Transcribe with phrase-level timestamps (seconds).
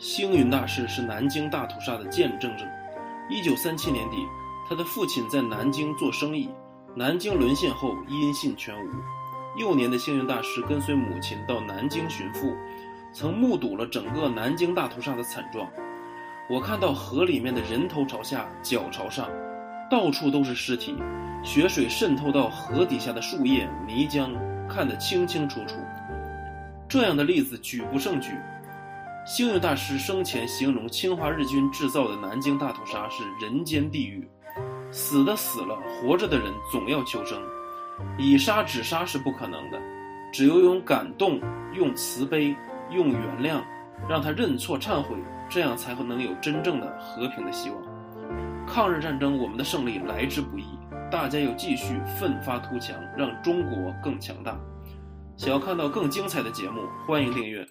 [0.00, 2.64] 星云大师是南京大屠杀的见证者。
[3.28, 4.16] 一九三七年底，
[4.66, 6.48] 他的父亲在南京做生意，
[6.96, 8.88] 南京沦陷后音信全无。
[9.60, 12.56] 幼年的星云大师跟随母亲到南京寻父，
[13.12, 15.68] 曾目睹了整个南京大屠杀的惨状。
[16.48, 19.28] 我看到河里面的人头朝下，脚朝上，
[19.90, 20.96] 到处都是尸体，
[21.44, 24.30] 血水渗透到河底下的树叶、泥浆，
[24.66, 25.74] 看得清清楚楚。
[26.88, 28.30] 这样的例子举不胜举。
[29.30, 34.28] 星云大师生前形容侵华日军制造的南京大屠杀是人间地狱，
[34.90, 37.40] 死的死了，活着的人总要求生，
[38.18, 39.80] 以杀止杀是不可能的，
[40.32, 41.40] 只有用感动、
[41.74, 42.56] 用慈悲、
[42.90, 43.62] 用原谅，
[44.08, 45.16] 让他认错忏悔，
[45.48, 47.80] 这样才会能有真正的和平的希望。
[48.66, 50.64] 抗日战争，我们的胜利来之不易，
[51.08, 54.58] 大家要继续奋发图强，让中国更强大。
[55.36, 57.64] 想要看到更精彩的节目，欢迎订阅。